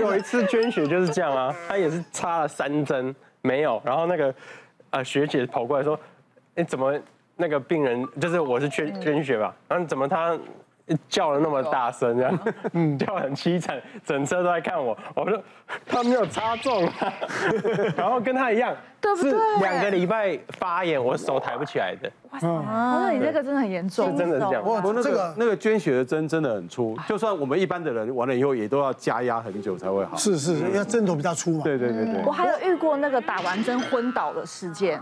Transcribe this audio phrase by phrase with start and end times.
[0.00, 4.34] 有一次捐血就是这样啊，他也是插了三针没有，然后那个
[4.90, 5.98] 呃学姐跑过来说，
[6.56, 6.98] 哎怎么
[7.36, 10.36] 那个病人就是我是捐捐血吧，然后怎么他。
[11.08, 12.38] 叫了那么大声，这样，
[12.72, 14.96] 嗯，叫很凄惨，整车都在看我。
[15.14, 15.42] 我说
[15.86, 16.88] 他没有插中，
[17.96, 22.10] 然后跟他一样，对不对两个礼拜发炎，我手抬不起来的。
[22.30, 24.64] 哇塞，那你那个真的很严重，是真的是这样。
[24.64, 30.16] 哇，那个那个捐血的针真的很粗，就算我们一般的人完了以后，也都要加压很久才会好。
[30.16, 31.64] 是是，因为针头比较粗嘛。
[31.64, 32.22] 对对对对。
[32.24, 35.00] 我还有遇过那个打完针昏倒的事件，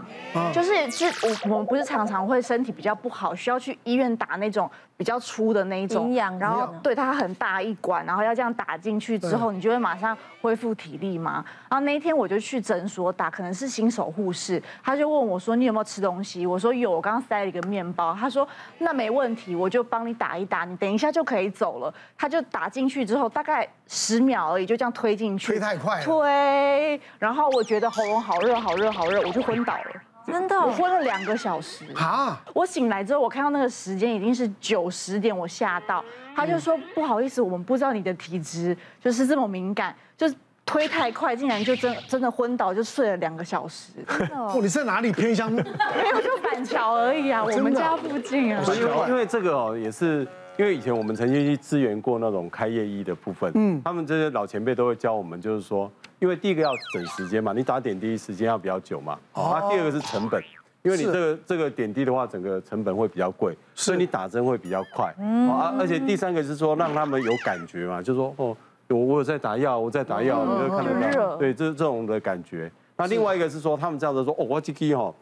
[0.52, 4.70] 就是是我我们不是常常会身体比较不好，需要去医院打那种。
[4.98, 11.44] 比较粗的那一种营养，然后对它很大一管，然后要这样打进去之后，你就会马上恢复体力嘛。
[11.70, 18.46] 然后那一天我就去诊所打，可能是新手护士，他就问我说：“你有没有吃东西？”我说：“有，我刚刚塞了一个面包。”他说
[18.78, 27.00] ：“那没问题，我就帮你打一打，你等一下就可以走了。”他就打进去之后，大概十秒而已，就这样推进去，推 太快，推。
[27.20, 30.02] 然后我觉得喉咙好热，好热，好热，我就昏倒了。
[30.30, 32.40] 真的，我昏了两个小时啊！
[32.52, 36.04] 我醒来之后，我看到那个时间已经是九十点，我吓到。
[36.36, 40.34] 他就说不好意思，我们不知道你的体质就是这么敏感，就是
[40.64, 43.92] 推太快，竟然就真真的昏倒，就睡了两个小时。
[44.32, 45.50] 哦，你在哪里偏乡？
[45.50, 48.62] 没有，就板桥而已啊，我们家附近啊。
[48.76, 50.26] 因为因为这个哦，也是
[50.58, 55.90] 因为以前我们曾经去支援过那种开业医的部分，嗯，他们这些老前辈都会教我们，就是说。
[56.18, 59.16] 因为第一个要省时间嘛，你打点滴时间要比较久嘛。
[59.34, 59.52] 哦。
[59.54, 60.42] 那第二个是成本，
[60.82, 65.14] 因为你这个这个点滴的话，整个成本会比较贵，所以你打针会比较快。
[65.20, 65.48] 嗯。
[65.48, 68.56] 啊，而且第三个是说让他们有感觉嘛，就是说哦，
[68.88, 71.36] 我我有在打药，我在打药，你就看得到。
[71.36, 72.68] 对，这这种的感觉。
[72.96, 75.14] 那另外一个是说，他们这样子说，哦，我这个哈。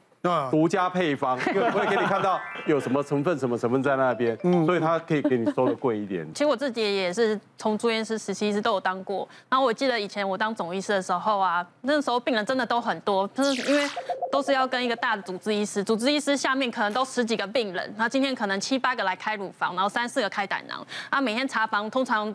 [0.51, 6.27] 独家配方， 因为不会给你看到有什么成分、什么成分在那边，所以他可以给你收的贵一点。
[6.35, 9.29] 其实我自己也是从住院师、实习医师都有当过。
[9.49, 13.89] 然后我记得以前我当总医师的时候啊，那时候病人真的都很多，就是因为
[14.31, 22.35] 都是要跟一个大的主治医师，主治医师下面可能都十几个病人，然后今天可能七八个来开乳房，然后三四个开胆囊，啊，每天查房通常。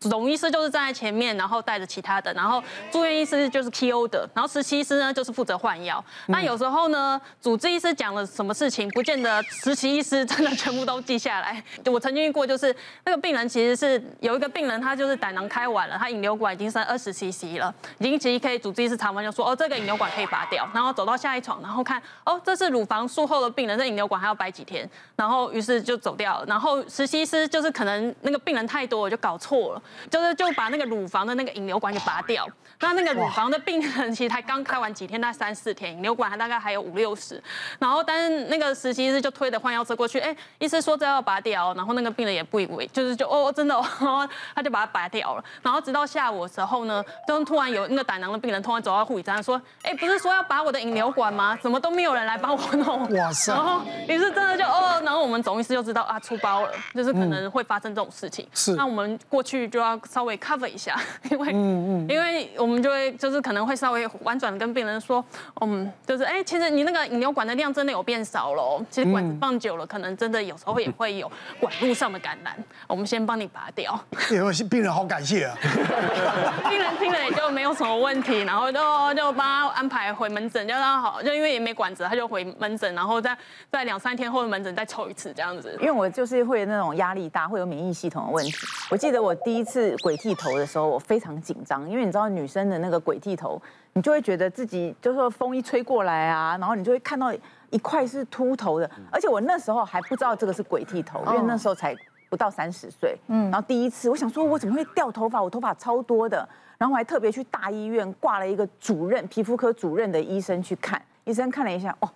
[0.00, 2.62] 总医师就是站在前面，然后带着其他的，然后
[2.92, 6.04] 住院医师就是 key order，然后实习医师呢就是负责换药。
[6.26, 11.62] 那有时候呢，主治医师讲了什么事情，不见得实习医师真的全部都记下来。
[11.90, 12.74] 我曾经遇过，就是
[13.04, 26.44] 那个病人其实是有一个病人，他就是胆囊开完了，他引流管已经剩二十 cc 了，已经其实可以主治医师查完就说，哦，这个引流管可以拔掉，然后走到下一床，然后看，哦，这是乳房术后的病人，这引流管还要摆几天，然后于是就走掉了。
[26.46, 29.82] 然后实习医师就是可能那个病人太多，我就搞错了。
[30.10, 32.46] 就是就把那个乳房的那个引流管给拔掉，
[32.80, 37.42] 那那个乳房的病人其实才刚开完几天，大概三四天，引流管还大概还有五六十，
[37.78, 51.58] 然后但是那个实习医师就推着换药车过去，哎，医师说这要拔掉，然后那个病人也不以为，就是就哦真的哦， 他就把它拔掉了，然后直到下午的时候呢，就突然有那个胆囊的病人突然走到护理站说，哎，不是说要拔我的引流管吗？
[51.62, 53.08] 怎么都没有人来帮我弄？
[53.16, 53.52] 哇塞！
[53.52, 60.24] 然后于是真的就哦，然后我们总医师就知道啊出包了，就是可能会发生这种事情，是，那我们过去就要稍。
[60.24, 60.98] 微 cover 一下，
[61.30, 65.22] 因为嗯嗯，因为我们就会就是可能会稍微婉转的跟病人说，
[65.60, 72.56] 嗯，就是哎，其实你那个引流管的量真的有变少了，其实管子放久了，可能真的有时候也会有管路上的感染，
[72.86, 74.00] 我们先帮你拔掉。
[74.32, 75.54] 因为病人好感谢啊，
[76.70, 78.78] 病人听了也就没有什么问题，然后就
[79.14, 83.36] 就帮他安排回门诊，就他好，就因为也没管子，他就回门诊，然后再
[83.70, 85.76] 在两三天后的门诊再抽一次这样子。
[85.80, 88.52] 因为我就是会有那种压力大，会有免疫系统的问题。
[88.90, 93.60] 我记得我第一次鬼剃头的时候，我非常紧张，因为你知道女生的那个鬼剃头，
[93.94, 97.34] 你就会觉得自己就是说风一吹过来啊，然后你就会看到
[97.70, 101.92] 一块是秃头的，而且我那时候还不知道这个是鬼剃头，因为那时候才
[102.30, 105.42] 不到三十岁，嗯，然后第一次我想说，我怎么会掉头发？
[105.42, 112.08] 我头发超多的，然后我还特别去大医院挂了一个主任皮肤科主任的医生去看，医生看了一下，哦。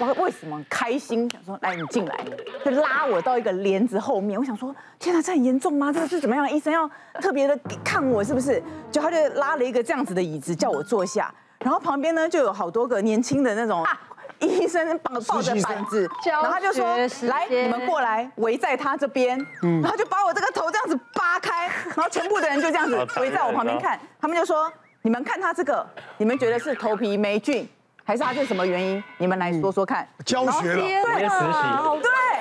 [0.00, 1.30] 我为什么开心？
[1.30, 2.24] 想说，来，你进来，
[2.64, 4.38] 就拉我到一个帘子后面。
[4.38, 5.92] 我想说，天哪，这很严重吗？
[5.92, 6.50] 这个是怎么样？
[6.50, 6.90] 医生要
[7.20, 8.62] 特别的看我是不是？
[8.90, 13.84] 就他就拉了一个这样子的椅子叫我坐下，然后旁边呢就有好多个年轻的那种
[14.38, 16.86] 医生抱抱着板子，然后他就说，
[17.28, 24.72] 来，你们过来围在他这边，然后就把我这个头这样子扒开，然后全部的人就这样子围在我旁边看，他们就说，
[25.02, 25.86] 你们看他这个，
[26.16, 27.68] 你们觉得是头皮霉菌？
[28.10, 29.00] 还是他是什么原因？
[29.18, 30.04] 你们来说说看。
[30.24, 31.28] 教学了，对，对，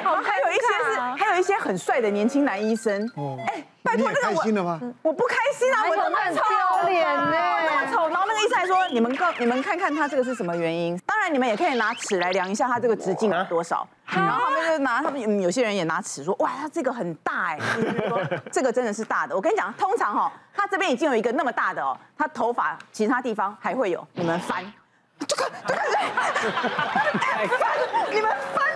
[0.01, 3.07] 然后还有一些是，还有一些很帅的年轻男医生。
[3.15, 10.97] 哦，哎，拜托那个我，我不开心啊，我那么丑，脸呢，那么丑，然后那个医生还说你们告你们看看他这个是什么原因？
[11.05, 13.87] 当然你们也可以拿尺来量一下他这个直径有多少。
[14.05, 18.19] 然后他们就拿他们嗯有些人也拿尺说，哇，他这个很大哎，就 是说
[18.51, 19.35] 这个真的是大的。
[19.35, 24.65] 我跟你讲，通常哈，他这边已经有一个那么大的哦，他头发其他地方还会有，你们翻，
[25.27, 25.97] 这个对不对？
[27.57, 27.69] 翻，
[28.11, 28.69] 你们翻。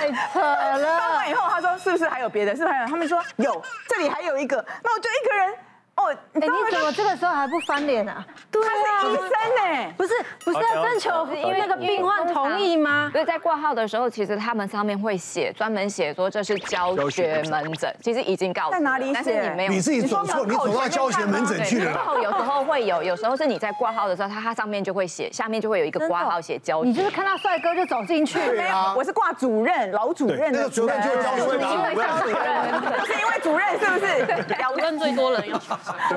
[0.00, 0.98] 太扯了！
[0.98, 2.56] 翻完以后，他说是不是还有别的？
[2.56, 2.86] 是不是还有？
[2.88, 4.64] 他们说有，这里还有一个。
[4.82, 5.54] 那我就一个人。
[6.00, 8.24] 哦，哎，你怎么这个时候还不翻脸啊？
[8.50, 8.70] 对啊，
[9.02, 10.14] 他是医生呢，不是
[10.44, 13.10] 不是要征求因为那个病患同意吗？
[13.12, 19.12] 所以在挂号的时候，其实他们上面会写专门写说这是教学门诊，其实已经告诉在哪里写？
[19.14, 21.90] 但是你没有，你自己走错，你走到教学门诊去了。
[21.92, 26.88] 然后有时候会有，有时候是你在挂号的时候，他他上面就会写，下面就会有一个挂号写教学。
[26.88, 28.38] 你就是看到帅哥就走进去。
[28.38, 30.50] 对啊，我是挂主任，老主任。
[30.52, 34.26] 那个主任就 是教学主任，是因为主任是不是？
[34.70, 35.60] 主任最多人要。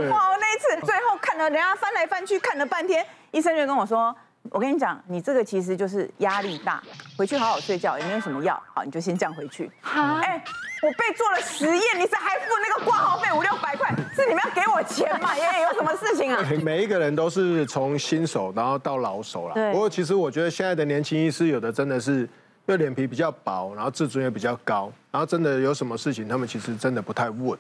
[0.10, 0.54] 哇，我那一。
[0.64, 4.16] 次最后看了人家翻来翻去看了半天，医生就跟我说
[4.50, 6.82] ：“我跟你讲，你这个其实就是压力大，
[7.18, 10.42] 回去好好睡觉，也没有什么药，好，你就先这样回去。”哎，
[10.82, 15.36] 我被做了实验，你是还付那个挂号费五六百块，是你们要给我钱吗？
[15.36, 16.42] 爷 爷有什么事情啊？
[16.64, 19.72] 每一个人都是从新手然后到老手了。
[19.74, 22.28] 不过其实我觉得现在的年轻医师有的真的是，因
[22.68, 27.60] 为脸皮比较薄，然后自尊也比较高，然后真的有什么事情，他们其实真的不太问。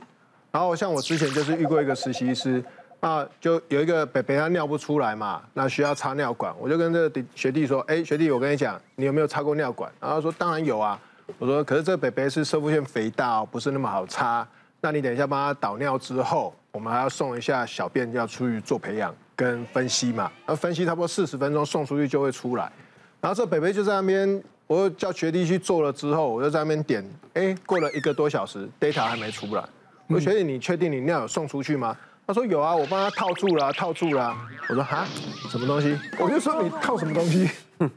[0.54, 2.64] 然后像我之前就是遇过一个实习师。
[3.02, 9.92] 那就有一个北北他尿不出来嘛，那需要插尿管，我就跟这个学弟说，哎，学弟，我跟你讲，你有没有插过尿管？
[10.00, 10.98] 然后他说当然有啊。
[11.38, 14.48] 我说可是这北北是摄护腺肥大，不是那么好插。
[14.80, 20.32] 那你等一下帮他导尿之后，我们还要送一下小便，要出去做培养跟分析嘛。
[20.46, 22.72] 那分析差不多四十分钟送出去就会出来。
[23.20, 29.66] 然后这北北就在那边，我叫学弟去做了之后，我就在那边点，哎，过了一个多小时，data 还没出来。
[30.13, 31.98] 我说学姐，你确定你尿有送出去吗？
[32.25, 34.36] 他说有啊，我帮他套住了，套住了。
[34.69, 35.06] 我说哈，
[35.50, 35.98] 什么东西？
[36.19, 37.50] 我就说你套什么东西？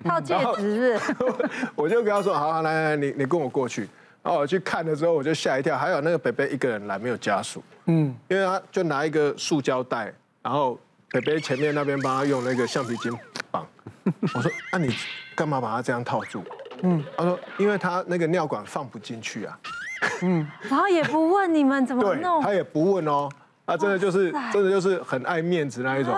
[0.03, 0.99] 套戒指。
[1.77, 3.89] 我就跟他说，好，好，来来，你你跟我过去。
[4.23, 7.63] 然后我去看的时候，我就吓一跳，还有那个北北一个人来，没有家属。
[7.85, 10.77] 嗯，因为他就拿一个塑胶袋，然后
[11.11, 13.13] 北北前面那边帮他用那个橡皮筋
[13.51, 13.65] 绑。
[14.35, 14.93] 我说，那你
[15.37, 16.43] 干嘛把他这样套住？
[16.83, 19.57] 嗯，他说，因为他那个尿管放不进去啊。
[20.23, 23.29] 嗯，然后也不问你们怎么弄，他也不问哦。
[23.67, 26.15] 他真的就是，真的就是很爱面子那一种。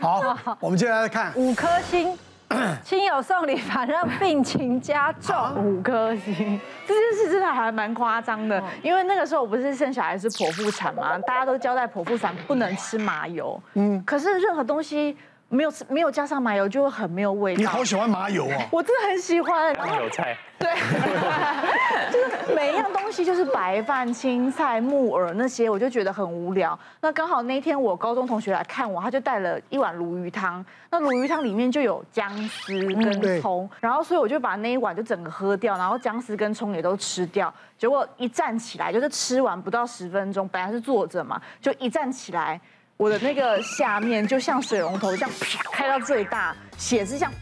[0.00, 0.20] 好，
[0.60, 2.16] 我们接下来看五颗星，
[2.84, 6.60] 亲友送礼反让病情加重，五颗星。
[6.86, 13.60] 这件事真的还蛮夸张的，因为那个时候我不是生小孩是剖腹产嘛，大家都交代剖腹产不能吃麻油。
[13.74, 15.16] 嗯，可是任何东西。
[15.48, 17.58] 没有吃，没有加上麻油就会很没有味道。
[17.58, 18.66] 你好喜欢麻油啊！
[18.72, 19.76] 我真的很喜欢。
[19.76, 20.36] 麻油菜。
[20.58, 20.70] 对。
[22.10, 26.78] 就是每一样东西，就是白饭、青菜、木耳那些，我就觉得很无聊。
[27.00, 30.64] 那刚好那天我高中同学来看我，他就带了一碗鲈鱼汤。
[30.90, 37.52] 那鲈鱼汤里面就有姜丝跟葱，然后所以我就把那一碗就整个喝掉，然后姜丝跟葱也都吃掉。
[37.76, 42.60] 结果一站起来，就是吃完不到十分钟，本来是坐着嘛，就一站起来。
[42.96, 45.30] 我的那个下面就像水龙头这样
[45.72, 47.32] 开到最大，血是这样，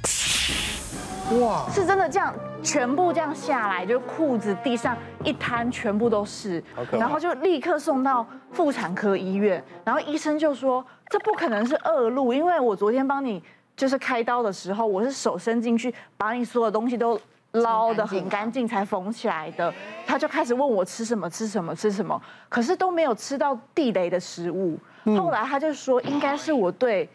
[1.40, 13.42] 哇，是真的这样全部这样下来，就裤子地上一滩全部都是，然后就立刻送到妇产科医院，然后医生就说这不可能是恶露，因为我昨天帮你
[13.76, 17.20] 就是开刀的时候，我是手伸进去把你所有东西都
[17.52, 19.72] 捞的很干净才缝起来的，
[20.06, 24.78] 他就开始问我吃什么吃什么吃什么，可是都没有吃到地雷的食物。
[25.18, 27.08] 后来他就说，应该是我对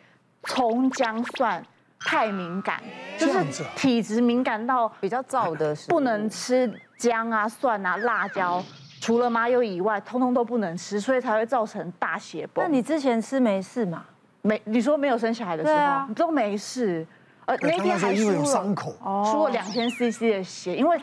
[0.43, 1.63] 葱姜蒜
[1.99, 2.81] 太敏感，
[3.17, 3.43] 就是
[3.75, 8.63] 体质敏感到比较燥的，不能吃姜啊、蒜啊、辣椒，
[9.01, 12.63] 除了麻油以外，通通都不能吃，所以才会造成大血崩。
[12.63, 14.05] 那你之前吃没事吗？
[14.43, 17.05] 没，你说没有生小孩的时候都没事。
[17.47, 18.43] 呃，那天还输了。
[18.43, 18.93] 伤口，
[19.31, 20.97] 输了两千 CC 的血，因为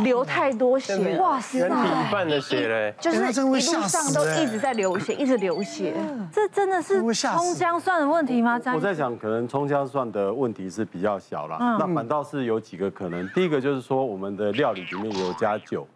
[0.00, 5.94] 流太多血，哇塞，人体一半的血嘞，就是一路上都一直在流血， 一直流血，
[6.32, 8.58] 这真的是葱姜蒜的问题吗？
[8.74, 15.86] 我在想，可能葱姜蒜的问题是比较小了，那反倒是有几个可能，第一个就是说我们的料理里面有加酒。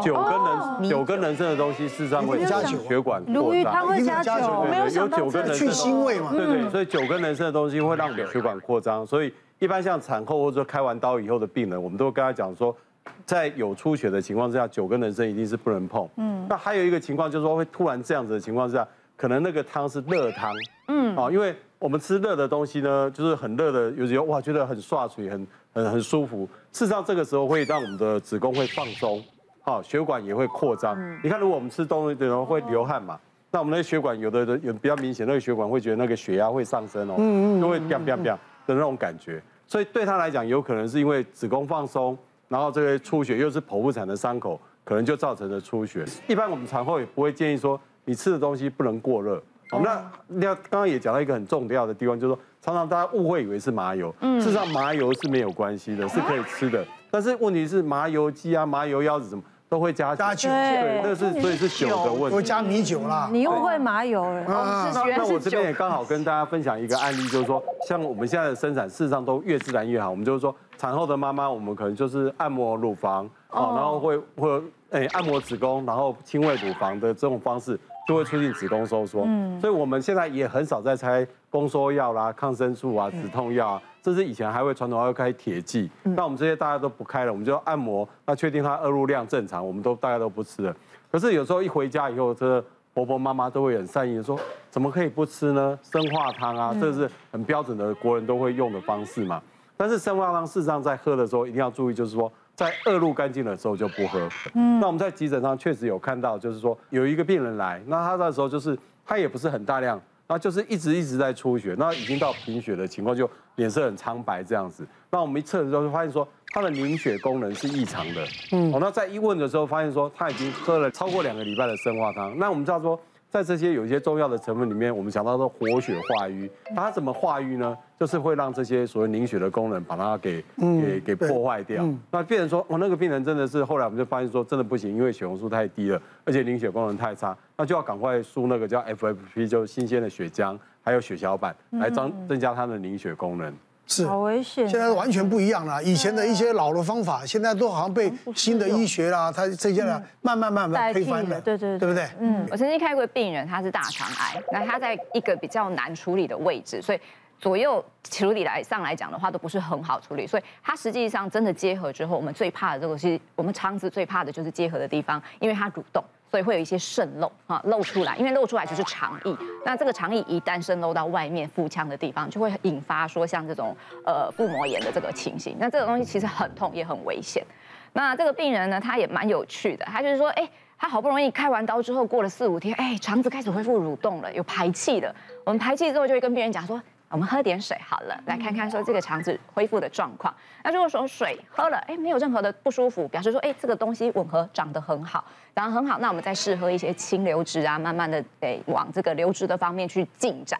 [0.00, 1.04] 酒跟人酒。
[1.04, 2.78] 跟人参的东西，事实上会加酒。
[2.88, 3.72] 血管扩张。
[3.74, 6.32] 它会加酒，没有酒跟人参去腥味嘛？
[6.32, 9.06] 对对，所以酒跟人参的东西会让血管扩张。
[9.06, 9.30] 所以
[9.62, 12.76] 一般像产后或者说开完刀以后的病人，我们都会跟他讲说，
[13.24, 16.08] 在有出血的情况之下，九根人参一定是不能碰。
[16.16, 16.44] 嗯。
[16.48, 18.84] 那还有一个情况就是说，会突然这样子的情况之下，
[19.16, 20.52] 可能那个汤是热汤。
[20.88, 21.14] 嗯。
[21.16, 26.44] 啊，因为我们吃热的东西呢，就是很热的，有时候哇觉得很刷水，很很很舒服。
[26.72, 29.22] 事实上这个时候会让我们的子宫会放松。
[29.60, 30.98] 好，血管也会扩张。
[31.22, 33.16] 你看，如果我们吃东西的时候会流汗嘛，
[33.52, 38.36] 那我们那个血管有的人有比较明显，那个血管会觉得那个血压会上升哦，就会变变变。
[38.64, 42.16] 的那种感觉，所以对他来讲，有可能是因为子宫放松，
[42.48, 46.04] 然后这个出血又是剖腹产的伤口，可能就造成了出血。
[46.26, 49.42] 一般我们产后也不会建议说你吃的东西不能过热。
[49.70, 56.84] 好，那那刚刚也讲到一个很重要的地方，就是说常常大家误会以为是麻油，事实上麻油是没有关系的，是可以吃的。
[57.10, 59.42] 但是问题是麻油鸡啊、麻油腰子什么
[59.72, 63.30] 都会加加酒，对，那是所以是酒的问题，会加米酒啦。
[63.32, 64.44] 你又会麻油了。
[64.46, 70.10] 那那我这边也刚好跟大家分享一个案例，就是说像我们现在的生产，事实上都越自然越好。
[70.10, 77.80] 我们就是说产后的妈妈，我们可能就是按摩乳房，哦，然后会会诶按摩子宫，然后亲喂乳房的这种方式。
[78.04, 90.74] 就会促进子宫收缩，嗯，所以我们现在也很少在开宫缩药啦、抗生素啊、止痛药啊，甚至以前还会传统还会开铁剂，那我们这些大家都不开了，我们就按摩，那确定它恶露量正常，我们都大家都不吃了。
[91.10, 94.38] 可是有时候一回家以后，这个婆婆妈妈都会很善意的说，
[94.70, 95.78] 怎么可以不吃呢？
[95.82, 99.42] 生化汤啊，这是很标准的国人都会用的方式嘛。
[99.76, 102.32] 但是生化汤事实上在喝的时候一定要注意，就是说。
[102.54, 104.28] 在恶露干净的时候就不喝。
[104.52, 109.98] 嗯，那我们在急诊上确实有看到，就是说有一个病人来，那他那时候就是他也不是很大量，
[110.32, 114.88] 那就是一直一直在出血，那已经到贫血的情况，就脸色很苍白这样子。
[115.10, 118.26] 那我们一测的时候就发现说他的凝血功能是异常的。
[118.52, 122.34] 嗯，哦，那在一问的时候发现说他已经喝了超过两个礼拜的生化汤。
[122.38, 122.98] 那我们知道说。
[123.32, 127.74] 在这些有一些中药的成分里面，我们想到说活血化瘀，那它怎么化瘀呢？
[128.02, 131.88] 就是会让这些所谓凝血的功能把它给给给破坏掉。
[132.10, 143.54] 那病人说，我那个病人真的是后来我们就发现说，真的不行，因为血红素太低了，而且凝血功能太差，那就要赶快输那个叫 FFP，就是新鲜的血浆，还有血小板来增增加它的凝血功能。
[143.86, 144.68] 是，好危险。
[144.68, 151.88] 现在完全不一样了，以前的一些老的方法，现在都好像被新的医学啦，它这些呢，慢慢慢慢推翻了，对对对。
[151.88, 152.08] 不对？
[152.18, 157.00] 嗯，我曾经开过病人，他是大肠癌，那他在一个比较难处理的位置，所以
[157.42, 166.02] 左右处理来上来讲的话都不是很好处理，所以它实际上真的结合之后，我们最怕的这个是我们肠子最怕的就是结合的地方，因为它蠕动。
[166.30, 169.36] 所以会有一些渗漏啊，漏出来，因为漏出来就是肠液。
[169.66, 175.54] 那这个肠液一旦渗漏到外面腹腔的地方，就会引发说像这种呃腹膜炎的这个情形。
[175.58, 177.44] 那这个东西其实很痛，也很危险。
[177.92, 185.14] 那这个病人呢，他也蛮有趣的，他就是说，哎，他好不容易开完刀之后，过了四五天，哎，肠子开始恢复蠕动了，有排气了。
[185.44, 186.82] 我们排气之后，就会跟病人讲说。
[187.12, 190.34] 我们喝点水好了，来看看说这个肠子恢复的状况。
[190.64, 195.22] 那如果说水喝了，哎，没有任何的不舒服，表示说，哎，这个东西吻合长得很好，
[195.54, 200.58] 然后很好，那我们再试喝一些清流质啊，慢慢的诶往这个流质的方面去进展。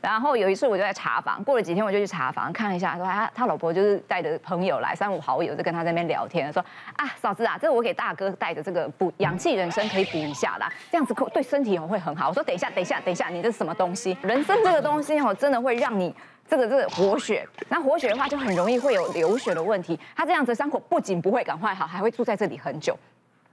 [0.00, 6.60] 然后有一次我就在查房，过了几天我就去查房看一下，说他他老婆就是带着朋友来，三五好友就跟他在那边聊天，说
[6.96, 12.30] 啊嫂子啊，这个我给大哥带的这个补氧气人参可以补一下啦，这样子对身体会很好。
[12.30, 14.16] 我说等一下等一下等一下，你这是什么东西？
[14.22, 16.12] 人参这个东西哦，真的会让你
[16.48, 19.96] 这个是活血，那活血的话就很容易会有流血的问题。
[20.16, 22.98] 他这样子伤口不仅不会赶快好，还会住在这里很久。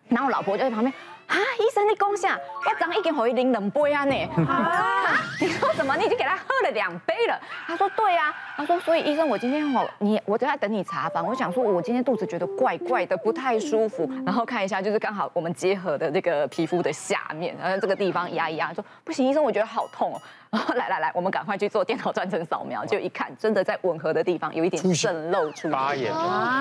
[0.10, 0.94] 然后我老婆就在旁边。
[1.28, 2.36] 啊，医生你讲啥？
[2.36, 4.16] 我刚已经给你两杯啊呢。
[4.48, 5.96] 啊，你说什么？
[5.96, 7.40] 你已经给他喝了两杯了。
[7.68, 8.34] 他说对啊。
[8.58, 11.28] 他说所以医生，我今天我你我在等你查房。
[11.28, 14.10] 我想说我今天肚子觉得怪怪的，不太舒服。
[14.26, 18.74] 然后看一下，就是刚好我们结合的这个皮肤的下面，然后这个地方压一压。
[18.74, 20.22] 说不行，医生我觉得好痛哦。
[20.52, 25.78] 然 后来来来，我们赶快去做电脑断层扫描，就一看，真的在吻合的地方有一点渗漏出来。
[25.78, 26.12] 发炎。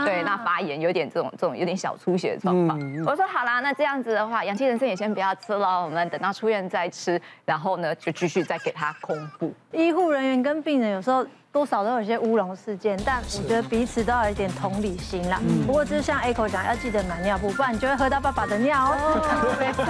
[0.05, 2.79] 对，那发炎有点这种这种有点小出血的状况。
[3.07, 4.59] 我说好啦，那这样子的话，杨。
[4.59, 9.55] 人参也先不要吃了，我们等到出院再吃，然后呢就继续再给他空腹。
[9.71, 15.41] 医护人员跟病人有时候多少都有些乌龙事件，但我觉得彼此都要有一点同理心啦。
[15.67, 19.57] 不过就是像 Echo 讲，要记得买尿布，不然你就会喝到爸爸的尿哦。
[19.59, 19.85] 没错。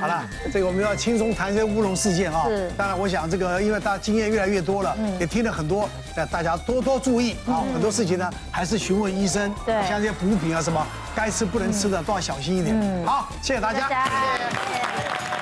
[0.00, 2.44] 好了，这个我们要轻松谈一些乌龙事件啊。
[2.48, 2.70] 是。
[2.76, 7.62] 当然，我想这个因为大家经验越来越多了，也听了很多，那大家多多注意啊。
[7.72, 9.54] 很多事情呢，还是询问医生。
[9.64, 9.74] 对。
[9.88, 10.84] 像这些补品啊什么。
[11.14, 12.74] 该吃不能吃的都要小心一点。
[12.74, 13.86] 嗯，好，谢谢大家。
[13.86, 15.41] 谢谢。